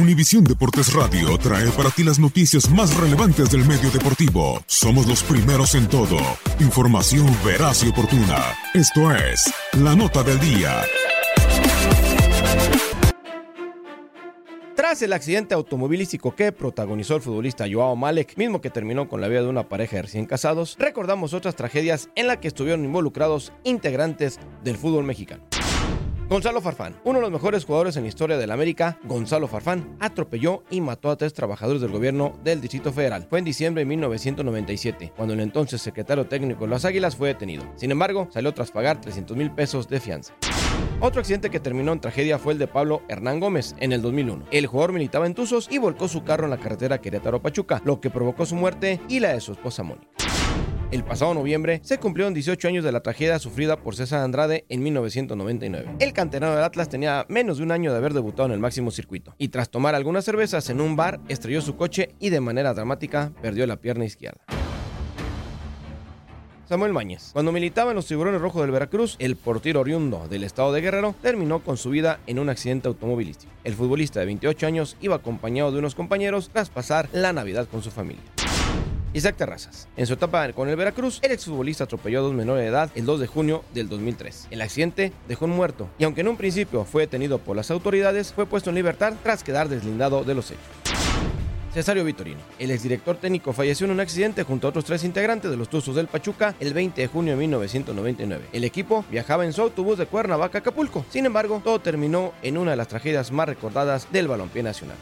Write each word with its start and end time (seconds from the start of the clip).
Univisión 0.00 0.44
Deportes 0.44 0.94
Radio 0.94 1.36
trae 1.36 1.68
para 1.72 1.90
ti 1.90 2.02
las 2.02 2.18
noticias 2.18 2.70
más 2.70 2.96
relevantes 2.96 3.50
del 3.50 3.66
medio 3.66 3.90
deportivo. 3.90 4.62
Somos 4.66 5.06
los 5.06 5.22
primeros 5.22 5.74
en 5.74 5.88
todo. 5.88 6.16
Información 6.58 7.26
veraz 7.44 7.84
y 7.84 7.90
oportuna. 7.90 8.38
Esto 8.72 9.14
es 9.14 9.52
La 9.74 9.94
Nota 9.94 10.22
del 10.22 10.40
Día. 10.40 10.82
Tras 14.74 15.02
el 15.02 15.12
accidente 15.12 15.54
automovilístico 15.54 16.34
que 16.34 16.50
protagonizó 16.50 17.16
el 17.16 17.22
futbolista 17.22 17.66
Joao 17.70 17.94
Malek, 17.94 18.38
mismo 18.38 18.62
que 18.62 18.70
terminó 18.70 19.06
con 19.06 19.20
la 19.20 19.28
vida 19.28 19.42
de 19.42 19.48
una 19.48 19.68
pareja 19.68 19.96
de 19.96 20.02
recién 20.02 20.24
casados, 20.24 20.76
recordamos 20.78 21.34
otras 21.34 21.56
tragedias 21.56 22.08
en 22.14 22.26
las 22.26 22.38
que 22.38 22.48
estuvieron 22.48 22.86
involucrados 22.86 23.52
integrantes 23.64 24.40
del 24.64 24.78
fútbol 24.78 25.04
mexicano. 25.04 25.49
Gonzalo 26.30 26.60
Farfán, 26.60 26.94
uno 27.02 27.18
de 27.18 27.22
los 27.22 27.32
mejores 27.32 27.64
jugadores 27.64 27.96
en 27.96 28.04
la 28.04 28.08
historia 28.08 28.38
del 28.38 28.52
América, 28.52 29.00
Gonzalo 29.02 29.48
Farfán, 29.48 29.96
atropelló 29.98 30.62
y 30.70 30.80
mató 30.80 31.10
a 31.10 31.16
tres 31.16 31.34
trabajadores 31.34 31.82
del 31.82 31.90
gobierno 31.90 32.38
del 32.44 32.60
Distrito 32.60 32.92
Federal. 32.92 33.26
Fue 33.28 33.40
en 33.40 33.44
diciembre 33.44 33.80
de 33.80 33.86
1997, 33.86 35.12
cuando 35.16 35.34
el 35.34 35.40
entonces 35.40 35.82
secretario 35.82 36.28
técnico 36.28 36.66
de 36.66 36.70
las 36.70 36.84
Águilas 36.84 37.16
fue 37.16 37.30
detenido. 37.30 37.64
Sin 37.74 37.90
embargo, 37.90 38.28
salió 38.30 38.54
tras 38.54 38.70
pagar 38.70 39.00
300 39.00 39.36
mil 39.36 39.50
pesos 39.50 39.88
de 39.88 39.98
fianza. 39.98 40.32
Otro 41.00 41.18
accidente 41.18 41.50
que 41.50 41.58
terminó 41.58 41.92
en 41.92 42.00
tragedia 42.00 42.38
fue 42.38 42.52
el 42.52 42.60
de 42.60 42.68
Pablo 42.68 43.02
Hernán 43.08 43.40
Gómez 43.40 43.74
en 43.80 43.90
el 43.90 44.00
2001. 44.00 44.44
El 44.52 44.68
jugador 44.68 44.92
militaba 44.92 45.26
en 45.26 45.34
Tuzos 45.34 45.66
y 45.68 45.78
volcó 45.78 46.06
su 46.06 46.22
carro 46.22 46.44
en 46.44 46.50
la 46.50 46.58
carretera 46.58 47.02
Querétaro-Pachuca, 47.02 47.82
lo 47.84 48.00
que 48.00 48.10
provocó 48.10 48.46
su 48.46 48.54
muerte 48.54 49.00
y 49.08 49.18
la 49.18 49.32
de 49.32 49.40
su 49.40 49.50
esposa 49.50 49.82
Mónica. 49.82 50.06
El 50.90 51.04
pasado 51.04 51.34
noviembre 51.34 51.80
se 51.84 51.98
cumplieron 51.98 52.34
18 52.34 52.66
años 52.66 52.82
de 52.82 52.90
la 52.90 53.00
tragedia 53.00 53.38
sufrida 53.38 53.76
por 53.76 53.94
César 53.94 54.24
Andrade 54.24 54.64
en 54.68 54.82
1999. 54.82 55.88
El 56.00 56.12
canterano 56.12 56.56
del 56.56 56.64
Atlas 56.64 56.88
tenía 56.88 57.26
menos 57.28 57.58
de 57.58 57.62
un 57.62 57.70
año 57.70 57.92
de 57.92 57.98
haber 57.98 58.12
debutado 58.12 58.46
en 58.46 58.54
el 58.54 58.58
máximo 58.58 58.90
circuito 58.90 59.32
y 59.38 59.48
tras 59.50 59.70
tomar 59.70 59.94
algunas 59.94 60.24
cervezas 60.24 60.68
en 60.68 60.80
un 60.80 60.96
bar 60.96 61.20
estrelló 61.28 61.62
su 61.62 61.76
coche 61.76 62.16
y 62.18 62.30
de 62.30 62.40
manera 62.40 62.74
dramática 62.74 63.30
perdió 63.40 63.68
la 63.68 63.76
pierna 63.76 64.04
izquierda. 64.04 64.40
Samuel 66.68 66.92
Mañez. 66.92 67.30
Cuando 67.32 67.52
militaba 67.52 67.90
en 67.90 67.96
los 67.96 68.06
Tiburones 68.06 68.40
Rojos 68.40 68.62
del 68.62 68.72
Veracruz, 68.72 69.14
el 69.20 69.36
portero 69.36 69.80
oriundo 69.80 70.26
del 70.28 70.42
estado 70.42 70.72
de 70.72 70.80
Guerrero 70.80 71.14
terminó 71.22 71.60
con 71.60 71.76
su 71.76 71.90
vida 71.90 72.18
en 72.26 72.40
un 72.40 72.48
accidente 72.48 72.88
automovilístico. 72.88 73.52
El 73.62 73.74
futbolista 73.74 74.18
de 74.18 74.26
28 74.26 74.66
años 74.66 74.96
iba 75.00 75.14
acompañado 75.14 75.70
de 75.70 75.78
unos 75.78 75.94
compañeros 75.94 76.50
tras 76.52 76.68
pasar 76.68 77.08
la 77.12 77.32
Navidad 77.32 77.68
con 77.68 77.80
su 77.82 77.92
familia. 77.92 78.22
Isaac 79.12 79.36
Terrazas. 79.36 79.88
En 79.96 80.06
su 80.06 80.14
etapa 80.14 80.52
con 80.52 80.68
el 80.68 80.76
Veracruz, 80.76 81.18
el 81.22 81.32
exfutbolista 81.32 81.84
atropelló 81.84 82.20
a 82.20 82.22
dos 82.22 82.34
menores 82.34 82.62
de 82.62 82.68
edad 82.68 82.90
el 82.94 83.06
2 83.06 83.20
de 83.20 83.26
junio 83.26 83.64
del 83.74 83.88
2003. 83.88 84.48
El 84.50 84.62
accidente 84.62 85.12
dejó 85.28 85.46
un 85.46 85.52
muerto 85.52 85.88
y 85.98 86.04
aunque 86.04 86.20
en 86.20 86.28
un 86.28 86.36
principio 86.36 86.84
fue 86.84 87.02
detenido 87.02 87.38
por 87.38 87.56
las 87.56 87.70
autoridades, 87.70 88.32
fue 88.32 88.46
puesto 88.46 88.70
en 88.70 88.76
libertad 88.76 89.14
tras 89.22 89.42
quedar 89.42 89.68
deslindado 89.68 90.24
de 90.24 90.34
los 90.34 90.50
hechos. 90.50 90.64
Cesario 91.72 92.04
Vitorino. 92.04 92.40
El 92.58 92.72
exdirector 92.72 93.16
técnico 93.16 93.52
falleció 93.52 93.84
en 93.86 93.92
un 93.92 94.00
accidente 94.00 94.42
junto 94.42 94.66
a 94.66 94.70
otros 94.70 94.84
tres 94.84 95.04
integrantes 95.04 95.50
de 95.50 95.56
los 95.56 95.68
Tuzos 95.68 95.94
del 95.94 96.08
Pachuca 96.08 96.54
el 96.58 96.74
20 96.74 97.00
de 97.00 97.06
junio 97.06 97.34
de 97.34 97.38
1999. 97.38 98.48
El 98.52 98.64
equipo 98.64 99.04
viajaba 99.08 99.44
en 99.44 99.52
su 99.52 99.62
autobús 99.62 99.98
de 99.98 100.06
Cuernavaca 100.06 100.58
a 100.58 100.60
Acapulco. 100.60 101.04
Sin 101.10 101.26
embargo, 101.26 101.60
todo 101.62 101.80
terminó 101.80 102.32
en 102.42 102.58
una 102.58 102.72
de 102.72 102.76
las 102.76 102.88
tragedias 102.88 103.30
más 103.30 103.48
recordadas 103.48 104.10
del 104.10 104.26
balompié 104.26 104.64
nacional. 104.64 104.96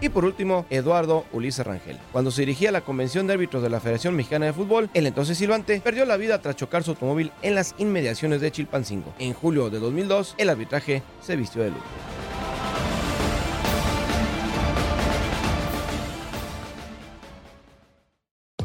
Y 0.00 0.10
por 0.10 0.24
último, 0.24 0.66
Eduardo 0.70 1.24
Ulises 1.32 1.66
Rangel. 1.66 1.98
Cuando 2.12 2.30
se 2.30 2.42
dirigía 2.42 2.68
a 2.68 2.72
la 2.72 2.82
convención 2.82 3.26
de 3.26 3.32
árbitros 3.32 3.62
de 3.62 3.70
la 3.70 3.80
Federación 3.80 4.14
Mexicana 4.14 4.46
de 4.46 4.52
Fútbol, 4.52 4.90
el 4.92 5.06
entonces 5.06 5.38
silbante 5.38 5.80
perdió 5.80 6.04
la 6.04 6.16
vida 6.16 6.40
tras 6.42 6.56
chocar 6.56 6.82
su 6.82 6.90
automóvil 6.90 7.32
en 7.42 7.54
las 7.54 7.74
inmediaciones 7.78 8.40
de 8.40 8.50
Chilpancingo. 8.50 9.14
En 9.18 9.32
julio 9.32 9.70
de 9.70 9.78
2002, 9.78 10.34
el 10.38 10.50
arbitraje 10.50 11.02
se 11.20 11.36
vistió 11.36 11.62
de 11.62 11.70
luto. 11.70 12.05